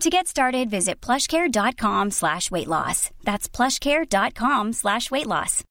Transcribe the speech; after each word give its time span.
To 0.00 0.10
get 0.10 0.26
started, 0.26 0.70
visit 0.70 1.00
plushcare.com 1.00 2.10
slash 2.10 2.50
weight 2.50 2.68
loss. 2.68 3.10
That's 3.24 3.48
plushcare.com 3.48 4.72
slash 4.72 5.10
weight 5.10 5.26
loss. 5.26 5.64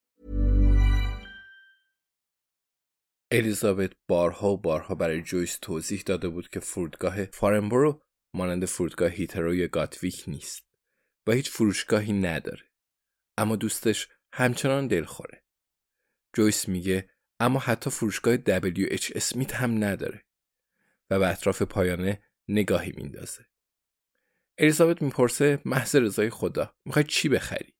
الیزابت 3.31 3.91
بارها 4.07 4.49
و 4.49 4.57
بارها 4.57 4.95
برای 4.95 5.21
جویس 5.21 5.57
توضیح 5.61 6.03
داده 6.05 6.29
بود 6.29 6.49
که 6.49 6.59
فرودگاه 6.59 7.25
فارنبورو 7.25 8.01
مانند 8.33 8.65
فرودگاه 8.65 9.09
هیترو 9.09 9.55
یا 9.55 9.67
گاتویک 9.67 10.23
نیست 10.27 10.63
و 11.27 11.31
هیچ 11.31 11.49
فروشگاهی 11.49 12.13
نداره 12.13 12.63
اما 13.37 13.55
دوستش 13.55 14.07
همچنان 14.33 14.87
دلخوره 14.87 15.43
جویس 16.35 16.67
میگه 16.67 17.09
اما 17.39 17.59
حتی 17.59 17.89
فروشگاه 17.89 18.37
WH 18.37 19.15
اسمیت 19.15 19.55
هم 19.55 19.83
نداره 19.83 20.25
و 21.09 21.19
به 21.19 21.27
اطراف 21.27 21.61
پایانه 21.61 22.23
نگاهی 22.47 22.91
میندازه 22.91 23.45
الیزابت 24.57 25.01
می‌پرسه 25.01 25.61
محض 25.65 25.95
رضای 25.95 26.29
خدا 26.29 26.75
می‌خوای 26.85 27.05
چی 27.05 27.29
بخری؟ 27.29 27.73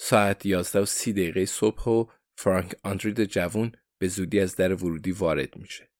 ساعت 0.00 0.46
11 0.46 0.80
و 0.80 0.84
سی 0.84 1.12
دقیقه 1.12 1.46
صبح 1.46 1.84
و 1.84 2.06
فرانک 2.38 2.74
آندرید 2.84 3.24
جوون 3.24 3.72
به 4.00 4.08
زودی 4.08 4.40
از 4.40 4.56
در 4.56 4.74
ورودی 4.74 5.12
وارد 5.12 5.56
میشه. 5.56 5.90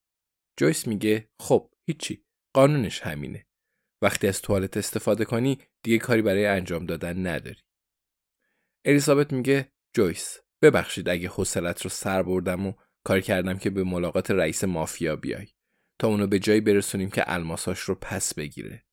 جویس 0.59 0.87
میگه 0.87 1.31
خب 1.41 1.71
هیچی 1.87 2.25
قانونش 2.55 3.01
همینه. 3.01 3.47
وقتی 4.03 4.29
از 4.29 4.43
توالت 4.43 4.77
استفاده 4.77 5.25
کنی 5.25 5.59
دیگه 5.83 5.99
کاری 5.99 6.23
برای 6.23 6.47
انجام 6.47 6.87
دادن 6.87 7.27
نداری. 7.27 7.61
الیزابت 8.85 9.33
میگه 9.33 9.73
جویس 9.97 10.39
ببخشید 10.63 11.09
اگه 11.09 11.29
حوصلت 11.29 11.83
رو 11.83 11.91
سر 11.91 12.23
بردم 12.23 12.67
و 12.67 12.73
کار 13.05 13.21
کردم 13.21 13.59
که 13.59 13.71
به 13.71 13.85
ملاقات 13.85 14.31
رئیس 14.31 14.65
مافیا 14.65 15.17
بیای. 15.17 15.47
تا 16.01 16.09
اونو 16.09 16.27
به 16.27 16.39
جایی 16.39 16.61
برسونیم 16.61 17.11
که 17.11 17.23
الماساش 17.27 17.81
رو 17.81 17.95
پس 17.95 18.35
بگیره. 18.35 18.85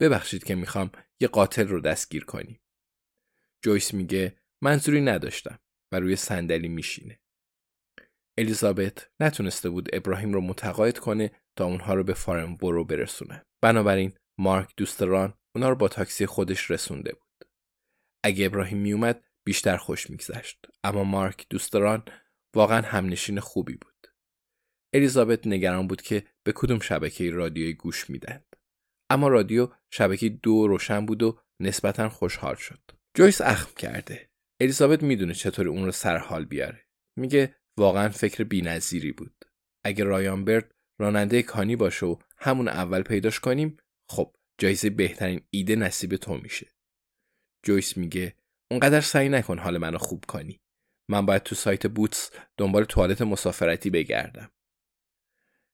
ببخشید 0.00 0.44
که 0.44 0.54
می‌خوام 0.54 0.90
یه 1.20 1.28
قاتل 1.28 1.68
رو 1.68 1.80
دستگیر 1.80 2.24
کنیم. 2.24 2.60
جویس 3.62 3.94
میگه 3.94 4.36
منظوری 4.62 5.00
نداشتم 5.00 5.58
و 5.92 6.00
روی 6.00 6.16
صندلی 6.16 6.68
میشینه. 6.68 7.20
الیزابت 8.38 9.10
نتونسته 9.20 9.70
بود 9.70 9.88
ابراهیم 9.92 10.32
رو 10.32 10.40
متقاعد 10.40 10.98
کنه 10.98 11.30
تا 11.56 11.64
اونها 11.64 11.94
رو 11.94 12.04
به 12.04 12.14
فارم 12.14 12.56
برو 12.56 12.84
برسونه. 12.84 13.46
بنابراین 13.60 14.12
مارک 14.38 14.72
دوستران 14.76 15.34
اونا 15.54 15.68
رو 15.68 15.76
با 15.76 15.88
تاکسی 15.88 16.26
خودش 16.26 16.70
رسونده 16.70 17.12
بود. 17.12 17.48
اگه 18.22 18.46
ابراهیم 18.46 18.78
میومد 18.78 19.24
بیشتر 19.44 19.76
خوش 19.76 20.10
میگذشت. 20.10 20.66
اما 20.84 21.04
مارک 21.04 21.46
دوستران 21.50 22.04
واقعا 22.54 22.80
همنشین 22.82 23.40
خوبی 23.40 23.74
بود. 23.74 23.95
الیزابت 24.96 25.46
نگران 25.46 25.86
بود 25.88 26.02
که 26.02 26.26
به 26.46 26.52
کدوم 26.52 26.78
شبکه 26.78 27.30
رادیویی 27.30 27.74
گوش 27.74 28.10
میدند 28.10 28.56
اما 29.10 29.28
رادیو 29.28 29.68
شبکه 29.90 30.28
دو 30.28 30.66
روشن 30.66 31.06
بود 31.06 31.22
و 31.22 31.38
نسبتا 31.60 32.08
خوشحال 32.08 32.54
شد. 32.54 32.80
جویس 33.16 33.40
اخم 33.40 33.74
کرده. 33.76 34.30
الیزابت 34.60 35.02
می‌دونه 35.02 35.34
چطور 35.34 35.68
اون 35.68 35.84
رو 35.84 35.92
سر 35.92 36.16
حال 36.16 36.44
بیاره. 36.44 36.86
میگه 37.18 37.54
واقعا 37.78 38.08
فکر 38.08 38.44
بی‌نظیری 38.44 39.12
بود. 39.12 39.44
اگه 39.84 40.04
رایان 40.04 40.44
برد 40.44 40.74
راننده 41.00 41.42
کانی 41.42 41.76
باشه 41.76 42.06
و 42.06 42.16
همون 42.36 42.68
اول 42.68 43.02
پیداش 43.02 43.40
کنیم 43.40 43.76
خب 44.10 44.36
جایزه 44.58 44.90
بهترین 44.90 45.40
ایده 45.50 45.76
نصیب 45.76 46.16
تو 46.16 46.36
میشه. 46.36 46.66
جویس 47.66 47.96
میگه 47.96 48.36
اونقدر 48.70 49.00
سعی 49.00 49.28
نکن 49.28 49.58
حال 49.58 49.78
منو 49.78 49.98
خوب 49.98 50.24
کنی. 50.28 50.60
من 51.10 51.26
باید 51.26 51.42
تو 51.42 51.54
سایت 51.54 51.86
بوتس 51.86 52.30
دنبال 52.56 52.84
توالت 52.84 53.22
مسافرتی 53.22 53.90
بگردم. 53.90 54.50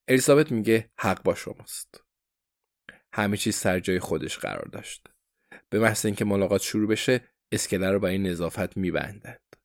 الیزابت 0.09 0.53
میگه 0.53 0.91
حق 0.97 1.23
با 1.23 1.35
شماست. 1.35 2.05
همه 3.13 3.37
چیز 3.37 3.57
سر 3.57 3.81
جای 3.81 3.99
خودش 3.99 4.39
قرار 4.39 4.69
داشت. 4.73 5.09
به 5.71 5.79
محض 5.79 6.07
اینکه 6.07 6.25
ملاقات 6.25 6.63
شروع 6.63 6.89
بشه 6.89 7.21
اسکله 7.53 7.91
رو 7.91 8.01
برای 8.01 8.19
نظافت 8.19 8.77
میبندند. 8.77 9.57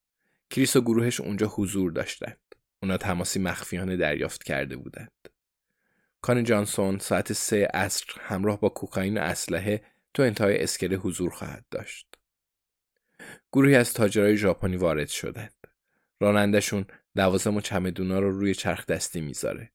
کریس 0.49 0.75
و 0.75 0.81
گروهش 0.81 1.21
اونجا 1.21 1.47
حضور 1.47 1.91
داشتند. 1.91 2.37
اونا 2.83 2.97
تماسی 2.97 3.39
مخفیانه 3.39 3.97
دریافت 3.97 4.43
کرده 4.43 4.75
بودند. 4.75 5.29
کان 6.21 6.43
جانسون 6.43 6.99
ساعت 6.99 7.33
سه 7.33 7.67
عصر 7.73 8.05
همراه 8.19 8.59
با 8.59 8.69
کوکائین 8.69 9.17
و 9.17 9.21
اسلحه 9.21 9.83
تو 10.13 10.23
انتهای 10.23 10.63
اسکله 10.63 10.95
حضور 10.95 11.29
خواهد 11.29 11.65
داشت. 11.71 12.15
گروهی 13.51 13.75
از 13.75 13.93
تاجرای 13.93 14.37
ژاپنی 14.37 14.75
وارد 14.75 15.07
شدند. 15.07 15.67
رانندهشون 16.19 16.85
لوازم 17.15 17.55
و 17.55 17.61
چمدونا 17.61 18.19
رو 18.19 18.39
روی 18.39 18.55
چرخ 18.55 18.85
دستی 18.85 19.21
می‌ذاره. 19.21 19.71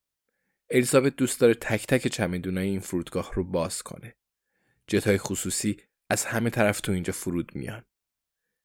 الیزابت 0.74 1.16
دوست 1.16 1.40
داره 1.40 1.54
تک 1.54 1.86
تک 1.86 2.08
چمدونای 2.08 2.68
این 2.68 2.80
فرودگاه 2.80 3.30
رو 3.34 3.44
باز 3.44 3.82
کنه 3.82 4.16
جتای 4.86 5.18
خصوصی 5.18 5.76
از 6.10 6.24
همه 6.24 6.50
طرف 6.50 6.80
تو 6.80 6.92
اینجا 6.92 7.12
فرود 7.12 7.56
میان 7.56 7.84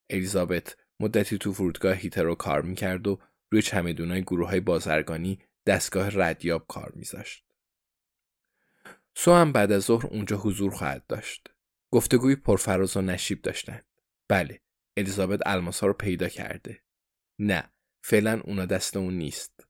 الیزابت 0.09 0.77
مدتی 0.99 1.37
تو 1.37 1.53
فرودگاه 1.53 1.93
هیترو 1.93 2.35
کار 2.35 2.61
می‌کرد 2.61 3.07
و 3.07 3.19
روی 3.51 3.61
چمدونای 3.61 4.21
گروه 4.21 4.49
های 4.49 4.59
بازرگانی 4.59 5.39
دستگاه 5.65 6.09
ردیاب 6.13 6.65
کار 6.67 6.91
میذاشت. 6.95 7.45
سو 9.15 9.33
هم 9.33 9.51
بعد 9.51 9.71
از 9.71 9.83
ظهر 9.83 10.07
اونجا 10.07 10.37
حضور 10.37 10.71
خواهد 10.71 11.07
داشت. 11.07 11.49
گفتگوی 11.91 12.35
پرفراز 12.35 12.97
و 12.97 13.01
نشیب 13.01 13.41
داشتند. 13.41 13.85
بله، 14.27 14.61
الیزابت 14.97 15.39
الماسا 15.45 15.87
رو 15.87 15.93
پیدا 15.93 16.29
کرده. 16.29 16.83
نه، 17.39 17.71
فعلا 18.03 18.41
اونا 18.43 18.65
دست 18.65 18.97
اون 18.97 19.13
نیست. 19.13 19.67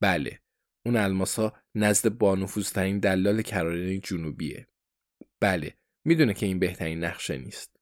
بله، 0.00 0.40
اون 0.86 0.96
الماسا 0.96 1.52
نزد 1.74 2.08
بانفوذترین 2.08 2.98
دلال 2.98 3.42
کرارین 3.42 4.00
جنوبیه. 4.00 4.66
بله، 5.40 5.76
می‌دونه 6.04 6.34
که 6.34 6.46
این 6.46 6.58
بهترین 6.58 7.04
نقشه 7.04 7.38
نیست. 7.38 7.76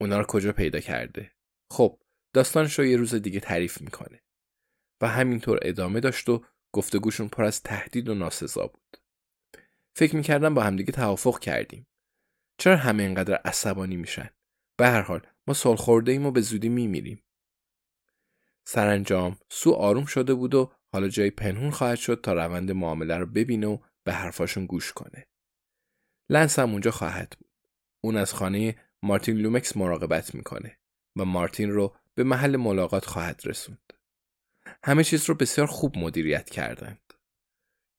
اونا 0.00 0.18
رو 0.18 0.24
کجا 0.24 0.52
پیدا 0.52 0.80
کرده؟ 0.80 1.30
خب، 1.70 1.98
داستانش 2.32 2.78
رو 2.78 2.84
یه 2.84 2.96
روز 2.96 3.14
دیگه 3.14 3.40
تعریف 3.40 3.80
می‌کنه. 3.80 4.22
و 5.00 5.08
همینطور 5.08 5.58
ادامه 5.62 6.00
داشت 6.00 6.28
و 6.28 6.44
گفتگوشون 6.72 7.28
پر 7.28 7.44
از 7.44 7.62
تهدید 7.62 8.08
و 8.08 8.14
ناسزا 8.14 8.66
بود. 8.66 8.96
فکر 9.94 10.16
می‌کردم 10.16 10.54
با 10.54 10.62
همدیگه 10.62 10.92
توافق 10.92 11.38
کردیم. 11.38 11.86
چرا 12.58 12.76
همه 12.76 13.02
اینقدر 13.02 13.34
عصبانی 13.34 13.96
میشن؟ 13.96 14.30
به 14.76 14.86
هر 14.86 15.02
حال 15.02 15.26
ما 15.46 15.54
سالخورده 15.54 16.12
ایم 16.12 16.26
و 16.26 16.30
به 16.30 16.40
زودی 16.40 16.68
میمیریم. 16.68 17.22
سرانجام 18.64 19.38
سو 19.48 19.72
آروم 19.72 20.04
شده 20.04 20.34
بود 20.34 20.54
و 20.54 20.72
حالا 20.92 21.08
جایی 21.08 21.30
پنهون 21.30 21.70
خواهد 21.70 21.98
شد 21.98 22.20
تا 22.22 22.32
روند 22.32 22.70
معامله 22.70 23.18
رو 23.18 23.26
ببینه 23.26 23.66
و 23.66 23.78
به 24.04 24.12
حرفاشون 24.12 24.66
گوش 24.66 24.92
کنه. 24.92 25.26
لنس 26.30 26.58
هم 26.58 26.70
اونجا 26.70 26.90
خواهد 26.90 27.36
بود. 27.38 27.50
اون 28.04 28.16
از 28.16 28.34
خانه 28.34 28.76
مارتین 29.02 29.36
لومکس 29.36 29.76
مراقبت 29.76 30.34
می‌کنه 30.34 30.78
و 31.18 31.24
مارتین 31.24 31.70
رو 31.70 31.96
به 32.14 32.24
محل 32.24 32.56
ملاقات 32.56 33.04
خواهد 33.04 33.40
رسوند. 33.44 33.92
همه 34.84 35.04
چیز 35.04 35.24
رو 35.28 35.34
بسیار 35.34 35.66
خوب 35.66 35.98
مدیریت 35.98 36.50
کردند. 36.50 37.12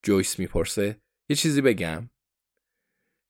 جویس 0.03 0.39
می‌پرسه 0.39 1.01
یه 1.29 1.35
چیزی 1.35 1.61
بگم؟ 1.61 2.09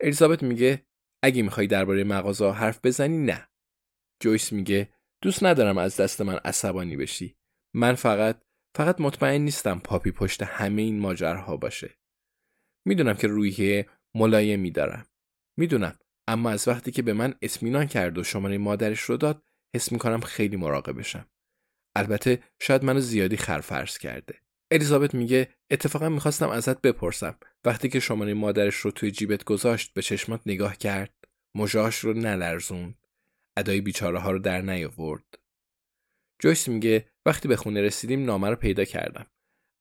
الیزابت 0.01 0.43
میگه 0.43 0.85
اگه 1.23 1.41
می‌خوای 1.41 1.67
درباره 1.67 2.03
مغازه 2.03 2.51
حرف 2.51 2.79
بزنی 2.83 3.17
نه. 3.17 3.49
جویس 4.19 4.53
میگه 4.53 4.93
دوست 5.21 5.43
ندارم 5.43 5.77
از 5.77 5.97
دست 5.97 6.21
من 6.21 6.35
عصبانی 6.35 6.97
بشی. 6.97 7.37
من 7.73 7.95
فقط 7.95 8.41
فقط 8.79 9.01
مطمئن 9.01 9.41
نیستم 9.41 9.79
پاپی 9.79 10.11
پشت 10.11 10.43
همه 10.43 10.81
این 10.81 10.99
ماجرها 10.99 11.57
باشه. 11.57 11.97
می‌دونم 12.87 13.13
که 13.13 13.27
رویه 13.27 13.89
ملایمی 14.15 14.71
دارم. 14.71 15.05
می‌دونم 15.57 15.99
اما 16.27 16.49
از 16.49 16.67
وقتی 16.67 16.91
که 16.91 17.01
به 17.01 17.13
من 17.13 17.33
اطمینان 17.41 17.85
کرد 17.85 18.17
و 18.17 18.23
شماره 18.23 18.57
مادرش 18.57 18.99
رو 18.99 19.17
داد 19.17 19.43
حس 19.75 19.91
می‌کنم 19.91 20.21
خیلی 20.21 20.57
مراقبشم. 20.57 21.29
البته 21.95 22.43
شاید 22.61 22.83
منو 22.83 22.99
زیادی 22.99 23.37
خرفرس 23.37 23.97
کرده. 23.97 24.35
الیزابت 24.71 25.15
میگه 25.15 25.49
اتفاقا 25.71 26.09
می‌خواستم 26.09 26.49
ازت 26.49 26.81
بپرسم 26.81 27.37
وقتی 27.65 27.89
که 27.89 27.99
شماره 27.99 28.33
مادرش 28.33 28.75
رو 28.75 28.91
توی 28.91 29.11
جیبت 29.11 29.43
گذاشت 29.43 29.93
به 29.93 30.01
چشمات 30.01 30.41
نگاه 30.45 30.77
کرد 30.77 31.13
مژاش 31.55 31.99
رو 31.99 32.13
نلرزوند 32.13 33.07
ادای 33.57 33.81
بیچاره 33.81 34.19
ها 34.19 34.31
رو 34.31 34.39
در 34.39 34.61
نیاورد 34.61 35.38
جویس 36.39 36.67
میگه 36.67 37.11
وقتی 37.25 37.47
به 37.47 37.55
خونه 37.55 37.81
رسیدیم 37.81 38.25
نامه 38.25 38.49
رو 38.49 38.55
پیدا 38.55 38.85
کردم. 38.85 39.27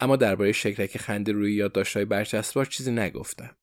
اما 0.00 0.16
درباره 0.16 0.52
شکلک 0.52 0.98
خنده 0.98 1.32
روی 1.32 1.54
یادداشت‌های 1.54 2.04
برچسبار 2.04 2.64
چیزی 2.64 2.90
نگفتم. 2.90 3.56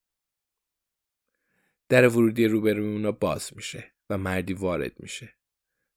در 1.89 2.07
ورودی 2.07 2.47
روبروی 2.47 2.93
اونا 2.93 3.11
باز 3.11 3.51
میشه 3.55 3.93
و 4.09 4.17
مردی 4.17 4.53
وارد 4.53 4.99
میشه. 4.99 5.35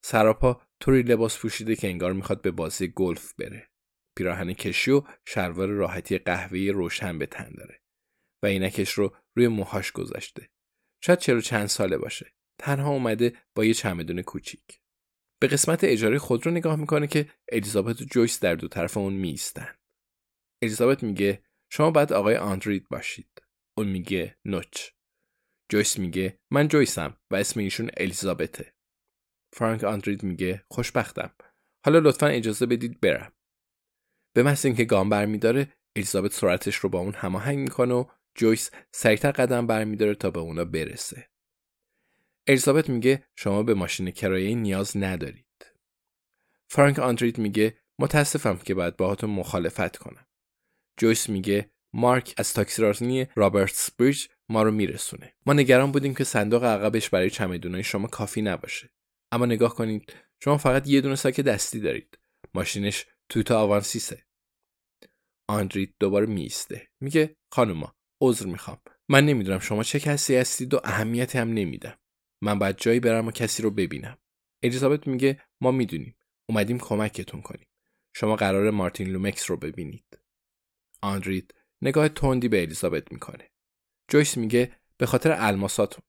سراپا 0.04 0.62
طوری 0.80 1.02
لباس 1.02 1.38
پوشیده 1.38 1.76
که 1.76 1.88
انگار 1.88 2.12
می‌خواد 2.12 2.42
به 2.42 2.50
بازی 2.50 2.92
گلف 2.96 3.34
بره. 3.34 3.68
پیراهن 4.16 4.52
کشی 4.52 4.90
و 4.90 5.02
شلوار 5.24 5.68
راحتی 5.68 6.18
قهوه‌ای 6.18 6.70
روشن 6.70 7.18
به 7.18 7.26
تن 7.26 7.52
داره 7.52 7.80
و 8.42 8.46
اینکش 8.46 8.92
رو 8.92 9.16
روی 9.36 9.48
موهاش 9.48 9.92
گذاشته. 9.92 10.48
شاید 11.04 11.18
چرا 11.18 11.40
چند 11.40 11.66
ساله 11.66 11.98
باشه. 11.98 12.32
تنها 12.58 12.90
اومده 12.90 13.36
با 13.54 13.64
یه 13.64 13.74
چمدون 13.74 14.22
کوچیک. 14.22 14.80
به 15.40 15.46
قسمت 15.46 15.84
اجاره 15.84 16.18
خود 16.18 16.46
رو 16.46 16.52
نگاه 16.52 16.76
می‌کنه 16.76 17.06
که 17.06 17.30
الیزابت 17.52 18.00
و 18.00 18.04
جویس 18.04 18.40
در 18.40 18.54
دو 18.54 18.68
طرف 18.68 18.96
اون 18.96 19.12
میستن 19.12 19.74
الیزابت 20.62 21.02
میگه 21.02 21.42
شما 21.72 21.90
باید 21.90 22.12
آقای 22.12 22.36
آندرید 22.36 22.88
باشید. 22.88 23.42
اون 23.78 23.88
میگه 23.88 24.38
نوچ. 24.44 24.90
جویس 25.68 25.98
میگه 25.98 26.40
من 26.50 26.68
جویسم 26.68 27.16
و 27.30 27.36
اسم 27.36 27.60
ایشون 27.60 27.90
الیزابته. 27.96 28.74
فرانک 29.54 29.84
آندرید 29.84 30.22
میگه 30.22 30.64
خوشبختم. 30.70 31.34
حالا 31.84 31.98
لطفا 31.98 32.26
اجازه 32.26 32.66
بدید 32.66 33.00
برم. 33.00 33.32
به 34.36 34.42
محض 34.42 34.66
اینکه 34.66 34.84
گام 34.84 35.08
برمیداره 35.08 35.72
الیزابت 35.96 36.32
سرعتش 36.32 36.76
رو 36.76 36.88
با 36.88 36.98
اون 36.98 37.14
هماهنگ 37.14 37.58
می‌کنه 37.58 37.94
و 37.94 38.04
جویس 38.34 38.70
سریعتر 38.92 39.30
قدم 39.30 39.66
برمیداره 39.66 40.14
تا 40.14 40.30
به 40.30 40.40
اونا 40.40 40.64
برسه. 40.64 41.30
الیزابت 42.48 42.90
میگه 42.90 43.28
شما 43.36 43.62
به 43.62 43.74
ماشین 43.74 44.10
کرایه 44.10 44.54
نیاز 44.54 44.96
ندارید. 44.96 45.44
فرانک 46.70 46.98
آندرید 46.98 47.38
میگه 47.38 47.78
متاسفم 47.98 48.56
که 48.56 48.74
باید 48.74 48.96
باهاتون 48.96 49.30
مخالفت 49.30 49.96
کنم. 49.96 50.26
جویس 50.96 51.28
میگه 51.28 51.70
مارک 51.94 52.34
از 52.36 52.52
تاکسی 52.52 53.26
رابرتس 53.36 53.90
بریج 53.90 54.26
ما 54.48 54.62
رو 54.62 54.70
میرسونه. 54.70 55.34
ما 55.46 55.52
نگران 55.52 55.92
بودیم 55.92 56.14
که 56.14 56.24
صندوق 56.24 56.64
عقبش 56.64 57.10
برای 57.10 57.30
چمدونای 57.30 57.84
شما 57.84 58.06
کافی 58.06 58.42
نباشه. 58.42 58.90
اما 59.32 59.46
نگاه 59.46 59.74
کنید 59.74 60.12
شما 60.44 60.58
فقط 60.58 60.88
یه 60.88 61.00
دونه 61.00 61.14
ساک 61.14 61.40
دستی 61.40 61.80
دارید. 61.80 62.18
ماشینش 62.54 63.06
توتا 63.28 63.60
آوانسیسه. 63.60 64.24
آندرید 65.48 65.94
دوباره 66.00 66.26
میسته 66.26 66.88
میگه 67.00 67.36
خانوما 67.52 67.96
عذر 68.22 68.46
می‌خوام. 68.46 68.80
من 69.08 69.26
نمی‌دونم 69.26 69.58
شما 69.58 69.82
چه 69.82 70.00
کسی 70.00 70.36
هستید 70.36 70.74
و 70.74 70.80
اهمیتی 70.84 71.38
هم 71.38 71.52
نمیدم. 71.52 71.98
من 72.40 72.58
باید 72.58 72.76
جایی 72.78 73.00
برم 73.00 73.26
و 73.26 73.30
کسی 73.30 73.62
رو 73.62 73.70
ببینم. 73.70 74.18
الیزابت 74.62 75.06
میگه 75.06 75.42
ما 75.60 75.70
می‌دونیم. 75.70 76.16
اومدیم 76.48 76.78
کمکتون 76.78 77.42
کنیم. 77.42 77.66
شما 78.12 78.36
قراره 78.36 78.70
مارتین 78.70 79.08
لومکس 79.08 79.50
رو 79.50 79.56
ببینید. 79.56 80.18
آندرید 81.02 81.54
نگاه 81.82 82.08
تندی 82.08 82.48
به 82.48 82.62
الیزابت 82.62 83.12
می‌کنه. 83.12 83.50
جویس 84.08 84.36
میگه 84.36 84.76
به 84.96 85.06
خاطر 85.06 85.36
الماساتون. 85.38 86.04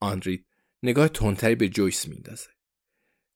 آندرید 0.00 0.46
نگاه 0.82 1.08
تندتری 1.08 1.54
به 1.54 1.68
جویس 1.68 2.08
میندازه. 2.08 2.50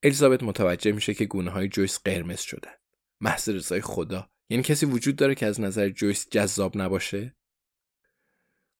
الیزابت 0.02 0.42
متوجه 0.42 0.92
میشه 0.92 1.14
که 1.14 1.24
گونه 1.24 1.50
های 1.50 1.68
جویس 1.68 1.98
قرمز 1.98 2.40
شدن. 2.40 2.74
محض 3.20 3.48
رضای 3.48 3.80
خدا. 3.80 4.30
یعنی 4.50 4.62
کسی 4.62 4.86
وجود 4.86 5.16
داره 5.16 5.34
که 5.34 5.46
از 5.46 5.60
نظر 5.60 5.88
جویس 5.88 6.28
جذاب 6.30 6.76
نباشه؟ 6.76 7.36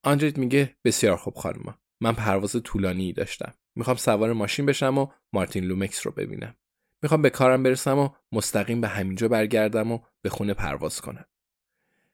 آندرید 0.02 0.38
میگه 0.38 0.76
بسیار 0.84 1.16
خوب 1.16 1.34
خانوما. 1.34 1.78
من 2.00 2.12
پرواز 2.12 2.56
طولانی 2.64 3.12
داشتم. 3.12 3.54
می‌خوام 3.74 3.96
سوار 3.96 4.32
ماشین 4.32 4.66
بشم 4.66 4.98
و 4.98 5.06
مارتین 5.32 5.64
لومکس 5.64 6.06
رو 6.06 6.12
ببینم. 6.12 6.56
می‌خوام 7.02 7.22
به 7.22 7.30
کارم 7.30 7.62
برسم 7.62 7.98
و 7.98 8.08
مستقیم 8.32 8.80
به 8.80 8.88
همینجا 8.88 9.28
برگردم 9.28 9.92
و 9.92 9.98
به 10.22 10.30
خونه 10.30 10.54
پرواز 10.54 11.00
کنم. 11.00 11.24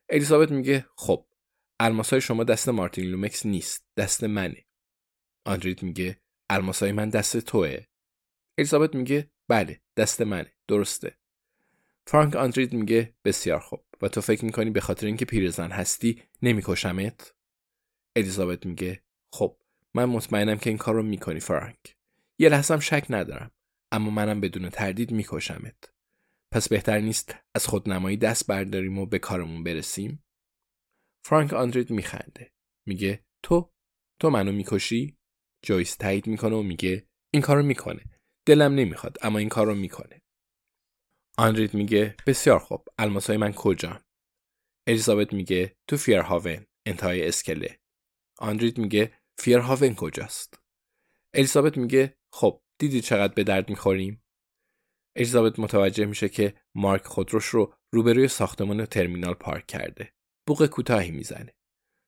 الیزابت 0.09 0.51
میگه 0.51 0.87
خب 0.97 1.27
الماسای 1.81 2.21
شما 2.21 2.45
دست 2.45 2.69
مارتین 2.69 3.05
لومکس 3.05 3.47
نیست 3.47 3.87
دست 3.97 4.25
منه. 4.25 4.65
آندرید 5.45 5.83
میگه 5.83 6.21
الماسای 6.51 6.93
من 6.93 7.09
دست 7.09 7.37
توه. 7.37 7.85
الیزابت 8.59 8.95
میگه 8.95 9.31
بله 9.49 9.81
دست 9.97 10.23
منه 10.23 10.53
درسته. 10.69 11.19
فرانک 12.07 12.37
آندرید 12.37 12.73
میگه 12.73 13.15
بسیار 13.25 13.61
خوب. 13.61 13.85
و 14.03 14.09
تو 14.09 14.21
فکر 14.21 14.45
می‌کنی 14.45 14.71
به 14.71 14.81
خاطر 14.81 15.07
اینکه 15.07 15.25
پیرزن 15.25 15.71
هستی 15.71 16.23
نمیکشمت؟ 16.43 17.35
الیزابت 18.17 18.67
میگه 18.67 19.03
خب. 19.33 19.57
من 19.95 20.05
مطمئنم 20.05 20.59
که 20.59 20.71
این 20.71 20.79
کار 20.79 20.95
رو 20.95 21.03
می‌کنی 21.03 21.41
فرانک. 21.41 21.97
یه 22.39 22.49
لحظم 22.49 22.79
شک 22.79 23.07
ندارم 23.11 23.51
اما 23.93 24.11
منم 24.11 24.41
بدون 24.41 24.71
تردید 24.71 25.11
میکشمت. 25.11 25.95
پس 26.53 26.69
بهتر 26.69 27.01
نیست 27.01 27.37
از 27.55 27.67
خودنمایی 27.67 28.17
دست 28.17 28.47
برداریم 28.47 28.99
و 28.99 29.07
به 29.07 29.19
کارمون 29.19 29.65
برسیم؟ 29.65 30.25
فرانک 31.25 31.53
آندرید 31.53 31.91
میخنده. 31.91 32.53
میگه 32.87 33.25
تو 33.43 33.73
تو 34.21 34.31
منو 34.31 34.53
می‌کشی؟ 34.53 35.19
جویس 35.63 35.97
تایید 35.97 36.27
می‌کنه 36.27 36.57
و 36.57 36.63
میگه 36.63 37.09
این 37.31 37.43
کارو 37.43 37.63
می‌کنه. 37.63 38.05
دلم 38.47 38.75
نمی‌خواد 38.75 39.17
اما 39.23 39.39
این 39.39 39.49
کار 39.49 39.67
رو 39.67 39.75
می‌کنه. 39.75 40.23
آندرید 41.39 41.75
میگه 41.75 42.17
بسیار 42.27 42.59
خوب. 42.59 42.89
الماسای 42.99 43.37
من 43.37 43.53
کجا 43.53 44.05
الیزابت 44.87 45.33
میگه 45.33 45.77
تو 45.89 45.97
فیرهاون 45.97 46.67
انتهای 46.87 47.29
اسکله. 47.29 47.79
آندرید 48.39 48.79
میگه 48.79 49.13
فیرهاون 49.39 49.95
کجاست؟ 49.95 50.61
الیزابت 51.35 51.77
میگه 51.77 52.17
خب 52.33 52.63
دیدی 52.79 53.01
چقدر 53.01 53.35
به 53.35 53.45
درد 53.45 53.71
می‌خوریم؟ 53.71 54.25
الیزابت 55.17 55.59
متوجه 55.59 56.05
میشه 56.07 56.29
که 56.29 56.55
مارک 56.75 57.05
خودروش 57.05 57.45
رو 57.45 57.75
روبروی 57.93 58.29
ساختمان 58.29 58.87
ترمینال 58.87 59.35
پارک 59.35 59.67
کرده. 59.67 60.13
بوق 60.47 60.67
کوتاهی 60.67 61.11
می‌زنه. 61.11 61.55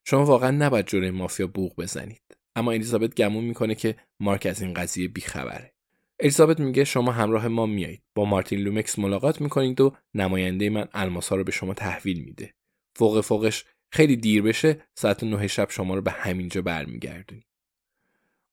شما 0.07 0.25
واقعا 0.25 0.51
نباید 0.51 0.87
جلوی 0.87 1.11
مافیا 1.11 1.47
بوق 1.47 1.81
بزنید. 1.81 2.23
اما 2.57 2.73
الیزابت 2.73 3.15
گمون 3.15 3.45
می‌کنه 3.45 3.75
که 3.75 3.97
مارک 4.21 4.47
از 4.47 4.63
این 4.63 4.75
قضیه 4.75 5.09
بیخبره. 5.09 5.75
الیزابت 6.21 6.61
میگه 6.61 6.85
شما 6.85 7.13
همراه 7.13 7.49
ما 7.49 7.67
میایید. 7.67 8.03
با 8.15 8.25
مارتین 8.25 8.61
لومکس 8.61 8.99
ملاقات 8.99 9.41
می‌کنید 9.41 9.81
و 9.81 9.97
نماینده 10.15 10.71
من 10.71 10.89
الماسا 10.93 11.37
رو 11.37 11.45
به 11.45 11.53
شما 11.53 11.75
تحویل 11.75 12.25
میده. 12.25 12.55
فوق 12.97 13.21
فوقش 13.21 13.65
خیلی 13.91 14.17
دیر 14.17 14.43
بشه 14.43 14.83
ساعت 14.95 15.25
نه 15.25 15.47
شب 15.47 15.71
شما 15.71 15.95
رو 15.95 16.03
به 16.03 16.11
همینجا 16.11 16.63
برمیگردونی 16.63 17.47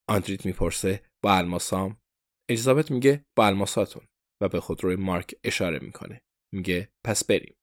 آندریت 0.06 0.46
می‌پرسه 0.46 1.02
با 1.22 1.34
الماسام؟ 1.34 1.96
الیزابت 2.48 2.90
میگه 2.90 3.24
با 3.36 3.46
الماساتون 3.46 4.02
و 4.40 4.48
به 4.48 4.60
خود 4.60 4.84
روی 4.84 4.96
مارک 4.96 5.34
اشاره 5.44 5.78
می‌کنه. 5.78 6.20
میگه 6.52 6.88
پس 7.04 7.24
بریم. 7.24 7.54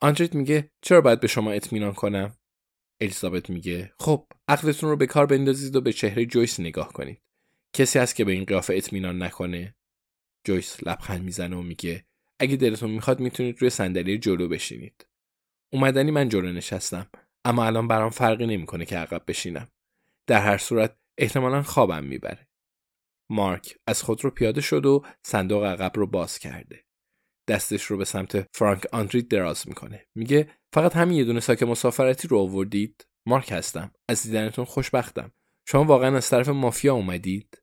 آندریت 0.00 0.34
میگه 0.34 0.70
چرا 0.80 1.00
باید 1.00 1.20
به 1.20 1.26
شما 1.26 1.52
اطمینان 1.52 1.92
کنم؟ 1.92 2.36
الیزابت 3.00 3.50
میگه 3.50 3.92
خب 3.98 4.26
عقلتون 4.48 4.90
رو 4.90 4.96
به 4.96 5.06
کار 5.06 5.26
بندازید 5.26 5.76
و 5.76 5.80
به 5.80 5.92
چهره 5.92 6.26
جویس 6.26 6.60
نگاه 6.60 6.92
کنید. 6.92 7.22
کسی 7.72 7.98
هست 7.98 8.16
که 8.16 8.24
به 8.24 8.32
این 8.32 8.44
قیافه 8.44 8.74
اطمینان 8.74 9.22
نکنه؟ 9.22 9.74
جویس 10.44 10.76
لبخند 10.86 11.22
می‌زنه 11.22 11.56
و 11.56 11.62
میگه 11.62 12.04
اگه 12.38 12.56
دلتون 12.56 12.90
می‌خواد 12.90 13.20
می‌تونید 13.20 13.60
روی 13.60 13.70
صندلی 13.70 14.18
جلو 14.18 14.48
بشینید. 14.48 15.06
اومدنی 15.72 16.10
من 16.10 16.28
جلو 16.28 16.52
نشستم 16.52 17.10
اما 17.44 17.64
الان 17.64 17.88
برام 17.88 18.10
فرقی 18.10 18.46
نمی‌کنه 18.46 18.84
که 18.84 18.96
عقب 18.96 19.22
بشینم. 19.28 19.68
در 20.26 20.40
هر 20.40 20.58
صورت 20.58 20.96
احتمالا 21.18 21.62
خوابم 21.62 22.04
می‌بره. 22.04 22.48
مارک 23.30 23.78
از 23.86 24.02
خود 24.02 24.24
رو 24.24 24.30
پیاده 24.30 24.60
شد 24.60 24.86
و 24.86 25.04
صندوق 25.26 25.64
عقب 25.64 25.92
رو 25.96 26.06
باز 26.06 26.38
کرده. 26.38 26.84
دستش 27.48 27.82
رو 27.84 27.96
به 27.96 28.04
سمت 28.04 28.56
فرانک 28.56 28.86
آندرید 28.92 29.28
دراز 29.28 29.68
می‌کنه. 29.68 30.06
میگه 30.14 30.50
فقط 30.74 30.96
همین 30.96 31.18
یه 31.18 31.24
دونه 31.24 31.40
ساک 31.40 31.62
مسافرتی 31.62 32.28
رو 32.28 32.38
آوردید؟ 32.38 33.06
مارک 33.26 33.52
هستم. 33.52 33.92
از 34.08 34.22
دیدنتون 34.22 34.64
خوشبختم. 34.64 35.32
شما 35.68 35.84
واقعا 35.84 36.16
از 36.16 36.30
طرف 36.30 36.48
مافیا 36.48 36.94
اومدید؟ 36.94 37.62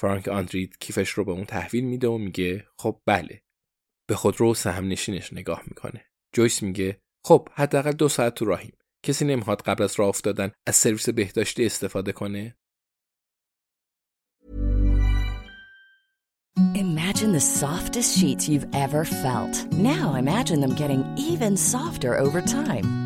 فرانک 0.00 0.28
آندرید 0.28 0.78
کیفش 0.78 1.10
رو 1.10 1.24
به 1.24 1.32
اون 1.32 1.44
تحویل 1.44 1.84
میده 1.84 2.08
و 2.08 2.18
میگه 2.18 2.66
خب 2.78 3.02
بله. 3.06 3.42
به 4.08 4.16
خود 4.16 4.40
رو 4.40 4.54
سهم 4.54 4.88
نشینش 4.88 5.32
نگاه 5.32 5.62
می‌کنه. 5.66 6.04
جویس 6.32 6.62
میگه 6.62 7.02
خب 7.26 7.48
حداقل 7.52 7.92
دو 7.92 8.08
ساعت 8.08 8.34
تو 8.34 8.44
راهیم 8.44 8.76
کسی 9.02 9.24
نمی‌خواد 9.24 9.62
قبل 9.62 9.82
از 9.84 9.94
راه 9.98 10.08
افتادن 10.08 10.50
از 10.66 10.76
سرویس 10.76 11.08
بهداشتی 11.08 11.66
استفاده 11.66 12.12
کنه 12.12 12.56
Imagine 16.74 17.32
the 17.32 17.40
softest 17.40 18.18
sheets 18.18 18.48
you've 18.48 18.68
ever 18.74 19.04
felt. 19.04 19.54
Now 19.92 20.14
imagine 20.14 20.60
them 20.60 20.74
getting 20.74 21.02
even 21.16 21.56
softer 21.56 22.12
over 22.18 22.40
time. 22.40 23.03